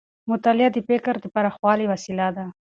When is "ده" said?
2.37-2.45